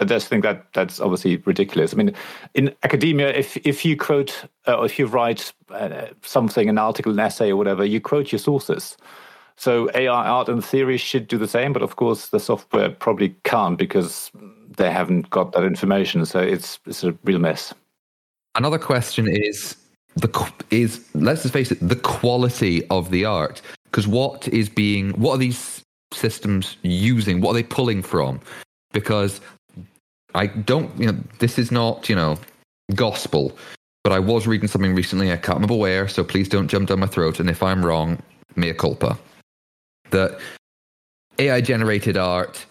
[0.00, 1.94] I just think that that's obviously ridiculous.
[1.94, 2.14] I mean,
[2.54, 7.12] in academia, if if you quote uh, or if you write uh, something, an article,
[7.12, 8.96] an essay, or whatever, you quote your sources.
[9.56, 13.36] So AI art and theory should do the same, but of course the software probably
[13.44, 14.32] can't because
[14.76, 16.26] they haven't got that information.
[16.26, 17.72] So it's it's a real mess.
[18.56, 19.76] Another question is
[20.16, 23.62] the is let's just face it, the quality of the art.
[23.84, 27.40] Because what is being what are these systems using?
[27.40, 28.40] What are they pulling from?
[28.92, 29.40] Because
[30.34, 32.38] I don't, you know, this is not, you know,
[32.94, 33.56] gospel,
[34.02, 35.32] but I was reading something recently.
[35.32, 37.40] I can't remember where, so please don't jump down my throat.
[37.40, 38.18] And if I'm wrong,
[38.56, 39.18] mea culpa.
[40.10, 40.38] That
[41.38, 42.66] AI generated art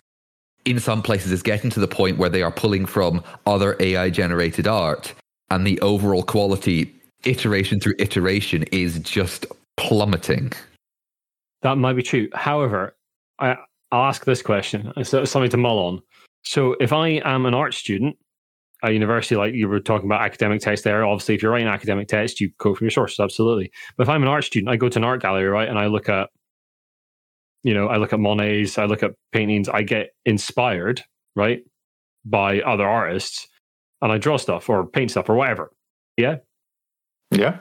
[0.65, 4.10] in some places is getting to the point where they are pulling from other AI
[4.10, 5.13] generated art,
[5.49, 6.93] and the overall quality,
[7.26, 9.45] iteration through iteration, is just
[9.78, 10.54] plummeting.
[11.62, 12.30] That might be true.
[12.34, 12.95] However,
[13.39, 13.58] I,
[13.91, 14.91] I'll ask this question.
[14.95, 16.02] It's something to mull on.
[16.43, 18.17] So if I am an art student
[18.84, 22.10] a university, like you were talking about academic text there, obviously if you're writing academic
[22.10, 23.71] text, you quote from your sources, absolutely.
[23.95, 25.88] But if I'm an art student, I go to an art gallery, right, and I
[25.88, 26.29] look at
[27.63, 31.01] you know, I look at Monet's, I look at paintings, I get inspired,
[31.36, 31.63] right,
[32.25, 33.47] by other artists,
[34.01, 35.71] and I draw stuff or paint stuff or whatever.
[36.17, 36.38] Yeah.
[37.32, 37.60] Yeah.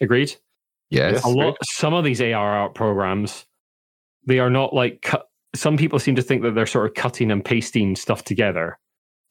[0.00, 0.34] Agreed.
[0.90, 1.24] Yes.
[1.24, 1.56] A lot.
[1.62, 3.46] Some of these AR art programs,
[4.26, 5.02] they are not like.
[5.02, 8.78] Cut, some people seem to think that they're sort of cutting and pasting stuff together.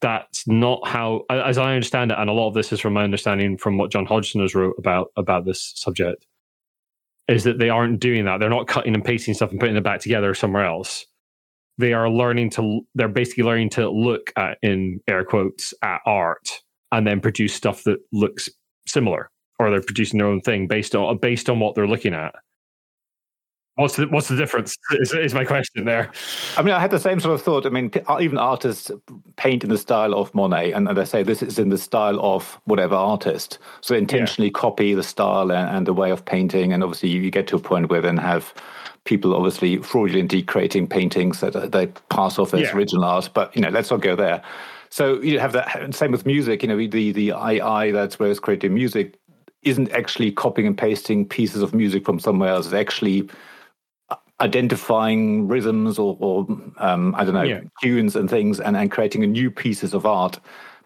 [0.00, 3.04] That's not how, as I understand it, and a lot of this is from my
[3.04, 6.26] understanding from what Jon Hodgson has wrote about about this subject,
[7.28, 8.40] is that they aren't doing that.
[8.40, 11.06] They're not cutting and pasting stuff and putting it back together somewhere else.
[11.78, 12.82] They are learning to.
[12.94, 16.60] They're basically learning to look at, in air quotes, at art
[16.92, 18.48] and then produce stuff that looks
[18.86, 22.34] similar or they're producing their own thing based on based on what they're looking at.
[23.76, 24.76] What's the what's the difference?
[24.92, 26.12] Is, is my question there?
[26.56, 27.66] I mean, I had the same sort of thought.
[27.66, 28.88] I mean, uh, even artists
[29.36, 32.60] paint in the style of Monet, and they say this is in the style of
[32.66, 33.58] whatever artist.
[33.80, 34.60] So they intentionally yeah.
[34.60, 37.58] copy the style and, and, the way of painting, and obviously you get to a
[37.58, 38.54] point where then have
[39.02, 42.76] people obviously fraudulently creating paintings that uh, they pass off as yeah.
[42.76, 43.28] original art.
[43.34, 44.40] But you know, let's not go there.
[44.90, 46.62] So you have that same with music.
[46.62, 49.18] You know, the the AI that's where it's creating music
[49.62, 52.66] isn't actually copying and pasting pieces of music from somewhere else.
[52.66, 53.28] It's actually
[54.44, 57.60] identifying rhythms or, or um, I don't know, yeah.
[57.82, 60.38] tunes and things and, and creating a new pieces of art.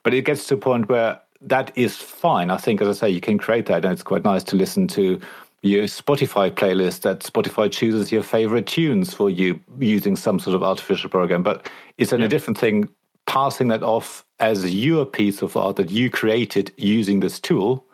[0.05, 2.51] But it gets to a point where that is fine.
[2.51, 4.87] I think, as I say, you can create that, and it's quite nice to listen
[4.89, 5.21] to
[5.63, 10.63] your Spotify playlist that Spotify chooses your favorite tunes for you using some sort of
[10.63, 11.43] artificial program.
[11.43, 12.25] But it's yeah.
[12.25, 12.89] a different thing
[13.27, 17.85] passing that off as your piece of art that you created using this tool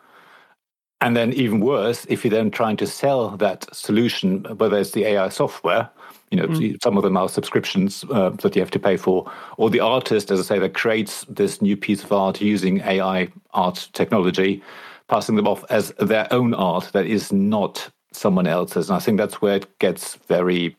[1.01, 5.05] and then even worse, if you're then trying to sell that solution, whether it's the
[5.05, 5.89] AI software,
[6.31, 6.81] you know, mm.
[6.81, 10.31] some of them are subscriptions uh, that you have to pay for, or the artist,
[10.31, 14.63] as I say, that creates this new piece of art using AI art technology,
[15.07, 18.89] passing them off as their own art that is not someone else's.
[18.89, 20.75] And I think that's where it gets very,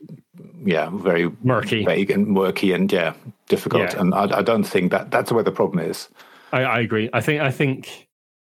[0.65, 3.15] yeah, very murky, vague and murky, and yeah,
[3.49, 3.93] difficult.
[3.93, 4.01] Yeah.
[4.01, 6.09] And I, I, don't think that that's where the problem is.
[6.53, 7.09] I, I agree.
[7.13, 7.41] I think.
[7.41, 8.09] I think.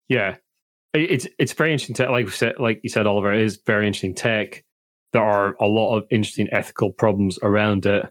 [0.08, 0.36] Yeah,
[0.94, 2.10] it's it's very interesting tech.
[2.10, 4.64] Like said, like you said, Oliver, it is very interesting tech.
[5.12, 8.06] There are a lot of interesting ethical problems around it.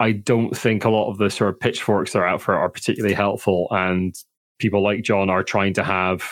[0.00, 2.58] I don't think a lot of the sort of pitchforks that are out for it
[2.58, 4.14] are particularly helpful, and
[4.58, 6.22] people like Jon are trying to have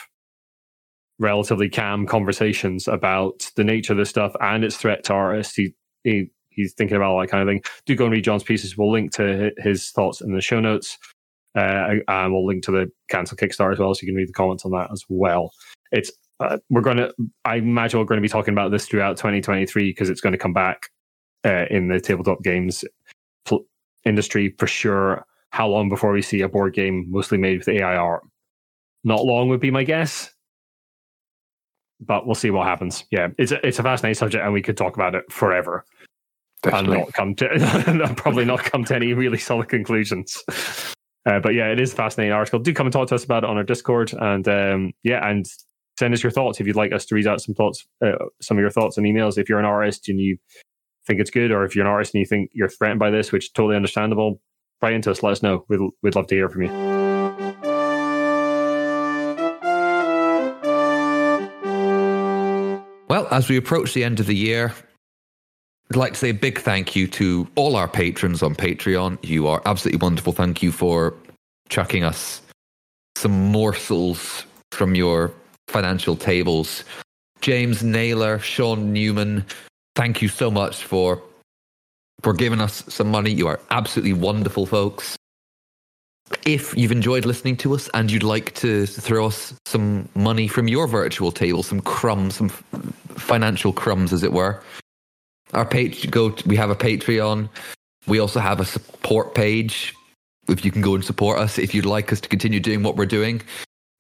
[1.19, 5.55] relatively calm conversations about the nature of this stuff and its threat to artists.
[5.55, 5.75] He,
[6.05, 7.63] he he's thinking about all that kind of thing.
[7.87, 8.77] Do go and read Jon's pieces.
[8.77, 10.99] We'll link to his thoughts in the show notes.
[11.57, 14.33] Uh, and we'll link to the cancel Kickstarter as well, so you can read the
[14.35, 15.53] comments on that as well.
[15.91, 17.15] It's uh, we're going to,
[17.47, 20.39] I imagine we're going to be talking about this throughout 2023 because it's going to
[20.39, 20.91] come back
[21.47, 22.85] uh, in the tabletop games
[23.47, 23.65] pl-
[24.05, 25.25] industry for sure.
[25.51, 28.23] How long before we see a board game mostly made with AI art?
[29.05, 30.31] Not long would be my guess,
[32.01, 33.05] but we'll see what happens.
[33.11, 35.87] Yeah, it's a, it's a fascinating subject, and we could talk about it forever.
[36.63, 36.97] Definitely.
[36.97, 40.43] And not come to probably not come to any really solid conclusions.
[41.27, 42.61] Uh, but yeah, it is a fascinating article.
[42.61, 45.45] Do come and talk to us about it on our Discord, and um, yeah, and
[45.99, 48.57] send us your thoughts if you'd like us to read out some thoughts, uh, some
[48.57, 49.37] of your thoughts and emails.
[49.37, 50.39] If you're an artist and you
[51.07, 53.33] think it's good, or if you're an artist and you think you're threatened by this,
[53.33, 54.41] which is totally understandable,
[54.81, 55.23] write into us.
[55.23, 55.65] Let us know.
[55.69, 56.69] We'd we'd love to hear from you.
[63.09, 64.75] Well, as we approach the end of the year,
[65.91, 69.19] I'd like to say a big thank you to all our patrons on Patreon.
[69.23, 70.33] You are absolutely wonderful.
[70.33, 71.15] Thank you for
[71.69, 72.43] chucking us
[73.17, 75.33] some morsels from your
[75.69, 76.85] financial tables.
[77.41, 79.45] James Naylor, Sean Newman,
[79.95, 81.23] thank you so much for
[82.23, 83.31] for giving us some money.
[83.31, 85.17] You are absolutely wonderful folks.
[86.45, 90.67] If you've enjoyed listening to us and you'd like to throw us some money from
[90.67, 94.61] your virtual table, some crumbs, some financial crumbs, as it were,
[95.53, 96.35] our page go.
[96.47, 97.49] We have a Patreon.
[98.07, 99.95] We also have a support page.
[100.49, 102.97] If you can go and support us, if you'd like us to continue doing what
[102.97, 103.43] we're doing,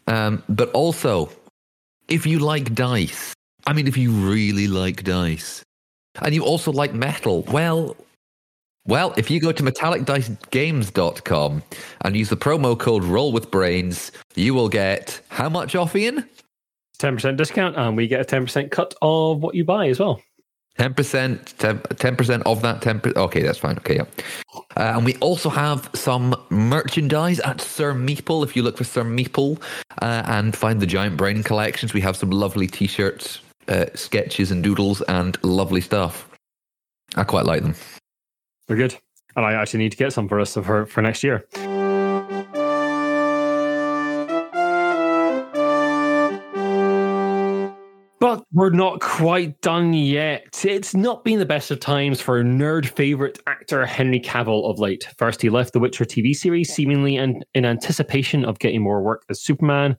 [0.07, 1.31] um, but also
[2.09, 3.35] if you like dice.
[3.67, 5.65] I mean, if you really like dice,
[6.23, 7.97] and you also like metal, well,
[8.87, 11.63] well, if you go to metallicdicegames.com
[12.03, 16.29] and use the promo code Roll with Brains, you will get how much off, Ian?
[17.01, 20.23] 10% discount, and we get a 10% cut of what you buy as well.
[20.79, 22.83] Ten percent, ten percent of that.
[22.83, 23.17] Ten percent.
[23.17, 23.79] Okay, that's fine.
[23.79, 24.05] Okay, yeah.
[24.77, 28.45] Uh, and we also have some merchandise at Sir Meeple.
[28.45, 29.61] If you look for Sir Meeple
[30.03, 34.63] uh, and find the Giant Brain collections, we have some lovely T-shirts, uh, sketches, and
[34.63, 36.29] doodles, and lovely stuff.
[37.15, 37.75] I quite like them.
[38.69, 38.95] They're good,
[39.35, 41.47] and I actually need to get some for us for for next year.
[48.57, 50.65] We're not quite done yet.
[50.65, 55.07] It's not been the best of times for nerd favorite actor Henry Cavill of late.
[55.19, 59.27] First, he left the Witcher TV series, seemingly in, in anticipation of getting more work
[59.29, 59.99] as Superman.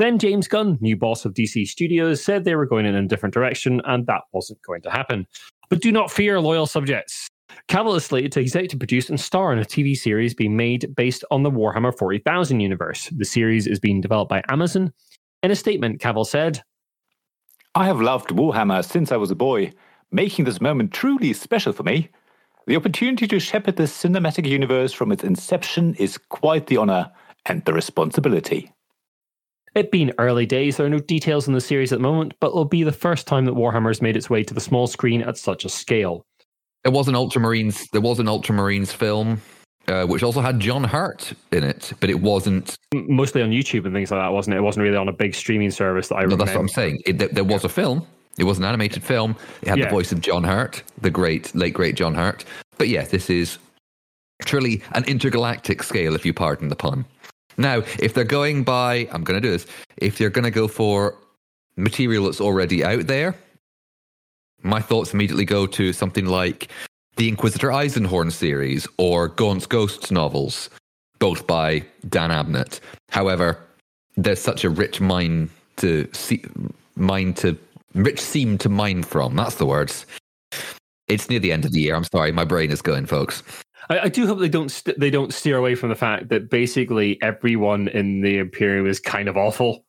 [0.00, 3.34] Then James Gunn, new boss of DC Studios, said they were going in a different
[3.34, 5.24] direction, and that wasn't going to happen.
[5.70, 7.28] But do not fear, loyal subjects.
[7.68, 11.22] Cavill is slated to executive produce and star in a TV series being made based
[11.30, 13.10] on the Warhammer 40,000 universe.
[13.16, 14.92] The series is being developed by Amazon.
[15.44, 16.62] In a statement, Cavill said,
[17.74, 19.72] I have loved Warhammer since I was a boy,
[20.10, 22.10] making this moment truly special for me.
[22.66, 27.10] The opportunity to shepherd this cinematic universe from its inception is quite the honor
[27.46, 28.70] and the responsibility.
[29.74, 32.48] It being early days, there are no details in the series at the moment, but
[32.48, 35.22] it'll be the first time that Warhammer has made its way to the small screen
[35.22, 36.26] at such a scale.
[36.84, 37.88] There was an Ultramarines.
[37.90, 39.40] There was an Ultramarines film,
[39.88, 42.76] uh, which also had John Hurt in it, but it wasn't.
[42.94, 44.58] Mostly on YouTube and things like that, wasn't it?
[44.58, 46.44] It wasn't really on a big streaming service that I No, remember.
[46.44, 47.00] that's what I'm saying.
[47.06, 48.06] It, there, there was a film.
[48.38, 49.36] It was an animated film.
[49.62, 49.84] It had Yeah.
[49.86, 52.44] the voice of John Hurt, the great, late great John Hurt.
[52.78, 53.58] But yeah, this is
[54.44, 57.04] truly an intergalactic scale, if you pardon the pun.
[57.58, 59.66] Now, if they're going by, I'm going to do this.
[59.98, 61.18] If they're going to go for
[61.76, 63.34] material that's already out there,
[64.62, 66.68] my thoughts immediately go to something like
[67.16, 70.70] the Inquisitor Eisenhorn series or Gaunt's Ghosts novels,
[71.18, 72.80] both by Dan Abnett.
[73.10, 73.58] However,
[74.16, 76.44] there's such a rich mine to see,
[76.96, 77.56] mine to
[77.94, 79.36] rich seam to mine from.
[79.36, 80.06] That's the words.
[81.08, 81.94] It's near the end of the year.
[81.94, 83.42] I'm sorry, my brain is going, folks.
[83.90, 86.48] I, I do hope they don't st- they don't steer away from the fact that
[86.48, 89.84] basically everyone in the Imperium is kind of awful.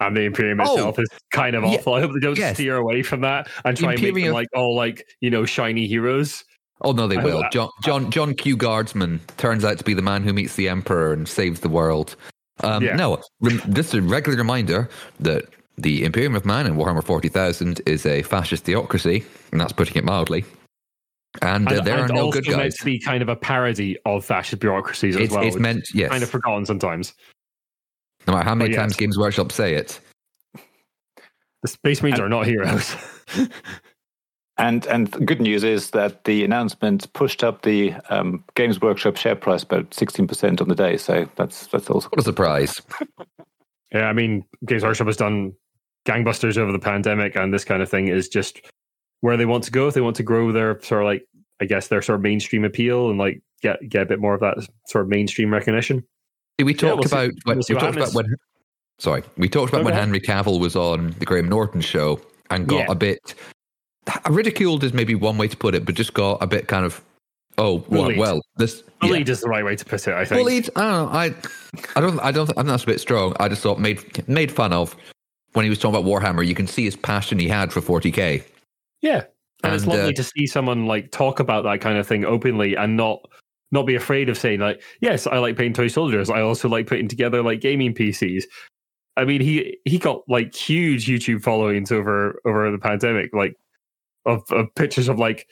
[0.00, 0.72] And the Imperium Oh.
[0.74, 1.70] itself is kind of Yeah.
[1.70, 1.94] awful.
[1.94, 2.54] I hope they don't Yes.
[2.56, 5.86] steer away from that and try and make them like all like you know shiny
[5.86, 6.44] heroes.
[6.82, 7.42] Oh no, they I- will.
[7.44, 10.68] I- John John John Q Guardsman turns out to be the man who meets the
[10.68, 12.16] Emperor and saves the world.
[12.62, 12.96] Um, Yeah.
[12.96, 13.22] No,
[13.72, 14.88] just a regular reminder
[15.20, 15.44] that
[15.78, 19.96] the Imperium of Man in Warhammer Forty Thousand is a fascist theocracy, and that's putting
[19.96, 20.44] it mildly.
[21.40, 22.76] And, uh, and, there are no also good meant guys.
[22.76, 25.42] to be kind of a parody of fascist bureaucracies as It's, well.
[25.44, 26.10] it's meant, yes.
[26.10, 27.14] kind of forgotten sometimes.
[28.26, 28.96] no matter how many but times.
[28.96, 29.98] Games Workshop say it,
[31.62, 32.94] The Space Marines And- are not heroes.
[34.58, 39.34] And and good news is that the announcement pushed up the um, Games Workshop share
[39.34, 40.98] price about sixteen percent on the day.
[40.98, 42.80] So that's that's also what a surprise!
[43.92, 45.54] yeah, I mean, Games Workshop has done
[46.06, 48.60] gangbusters over the pandemic, and this kind of thing is just
[49.22, 49.88] where they want to go.
[49.88, 51.26] If they want to grow their sort of like,
[51.60, 54.40] I guess, their sort of mainstream appeal and like get get a bit more of
[54.40, 56.04] that sort of mainstream recognition.
[56.60, 58.36] See, we talked we'll see- about when, we'll we what talked about when.
[58.98, 59.94] Sorry, we talked about No, when.
[59.94, 62.86] Henry Cavill was on the Graham Norton show and got Yeah.
[62.90, 63.34] a bit
[64.30, 67.02] ridiculed is maybe one way to put it, but just got a bit kind of
[67.58, 68.18] oh well, Bullied.
[68.18, 69.16] well this yeah.
[69.16, 70.14] Is the right way to put it.
[70.14, 70.40] I think.
[70.40, 70.70] bullied.
[70.76, 71.18] I don't know.
[71.18, 71.34] I
[71.96, 73.34] I don't I don't I think that's a bit strong.
[73.40, 74.96] I just thought made made fun of
[75.52, 76.46] when he was talking about Warhammer.
[76.46, 78.44] You can see his passion he had for 40k.
[79.00, 79.24] Yeah,
[79.64, 82.76] and, it's lovely uh, to see someone like talk about that kind of thing openly
[82.76, 83.28] and not
[83.70, 86.30] not be afraid of saying like, yes, I like painting toy soldiers.
[86.30, 88.44] I also like putting together like gaming PCs.
[89.16, 93.56] I mean, he he got like huge YouTube followings over over the pandemic, like
[94.26, 95.46] of, of pictures of like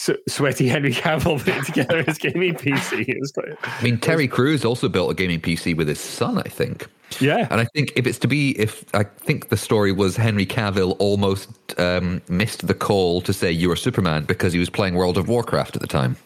[0.00, 3.08] s- sweaty Henry Cavill putting together his gaming PC.
[3.08, 6.38] It was quite, I mean, Terry Crews also built a gaming PC with his son,
[6.38, 6.86] I think.
[7.20, 10.46] yeah, And I think if it's to be, if I think the story was Henry
[10.46, 11.48] Cavill almost
[11.78, 15.28] um, missed the call to say you are Superman because he was playing World of
[15.28, 16.16] Warcraft at the time.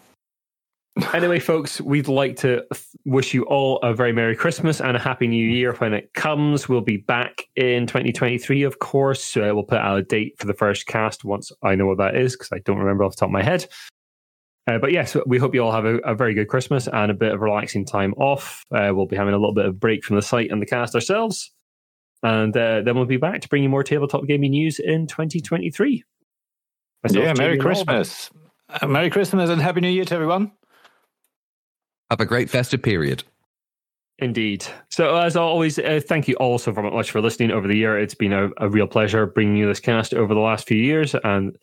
[1.13, 2.63] Anyway, folks, we'd like to
[3.05, 6.69] wish you all a very Merry Christmas and a Happy New Year when it comes.
[6.69, 9.37] We'll be back in 2023, of course.
[9.37, 12.15] Uh, we'll put out a date for the first cast once I know what that
[12.17, 13.67] is because I don't remember off the top of my head.
[14.67, 17.15] Uh, but yes, we hope you all have a, a very good Christmas and a
[17.15, 18.65] bit of relaxing time off.
[18.73, 20.95] Uh, we'll be having a little bit of break from the site and the cast
[20.95, 21.51] ourselves.
[22.23, 26.05] And uh, then we'll be back to bring you more tabletop gaming news in 2023.
[27.03, 27.35] Myself, yeah.
[27.35, 27.59] Merry.
[27.59, 28.31] Christmas,
[28.71, 30.53] uh, Merry Christmas, and Happy New Year to everyone.
[32.11, 33.25] Have a great festive period.
[34.19, 34.65] Indeed.
[34.91, 37.99] So, as always, uh, thank you all so very much for listening over the year.
[37.99, 41.17] It's been a, a real pleasure bringing you this cast over the last few years,
[41.25, 41.57] and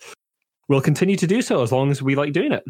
[0.68, 2.64] we'll continue to do so as long as we like doing it.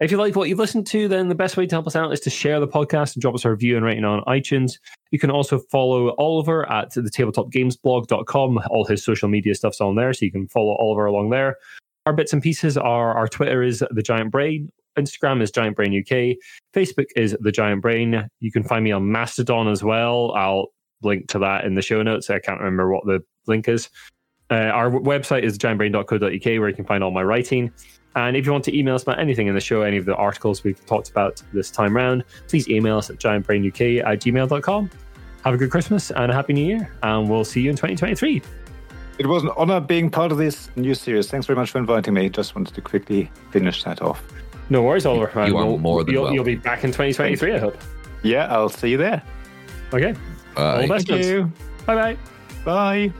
[0.00, 2.12] If you like what you've listened to, then the best way to help us out
[2.12, 4.72] is to share the podcast and drop us a review and rating on iTunes.
[5.10, 8.60] You can also follow Oliver at the tabletopgamesblog.com.
[8.70, 11.56] All his social media stuff's on there, so you can follow Oliver along there.
[12.06, 15.98] Our bits and pieces are our Twitter is the Giant Brain, Instagram is Giant Brain
[15.98, 16.36] UK,
[16.74, 18.28] Facebook is the Giant Brain.
[18.40, 20.32] You can find me on Mastodon as well.
[20.32, 20.68] I'll
[21.02, 22.30] link to that in the show notes.
[22.30, 23.88] I can't remember what the link is.
[24.50, 27.72] Uh, our website is giantbrain.co.uk where you can find all my writing.
[28.16, 30.14] And if you want to email us about anything in the show, any of the
[30.14, 34.90] articles we've talked about this time round, please email us at giantbrainuk at gmail.com.
[35.44, 38.40] Have a good Christmas and a Happy New Year, and we'll see you in 2023.
[39.18, 41.28] It was an honor being part of this new series.
[41.28, 42.28] Thanks very much for inviting me.
[42.28, 44.22] Just wanted to quickly finish that off.
[44.70, 45.30] No worries, Oliver.
[45.46, 46.34] You um, are We'll- more than you'll, welcome.
[46.36, 47.76] you'll be back in 2023, I hope.
[48.22, 49.22] Yeah, I'll see you there.
[49.92, 50.14] Okay.
[50.56, 51.06] All the best.
[51.08, 51.52] Thank you.
[51.86, 52.16] Bye bye.
[52.64, 53.12] Bye.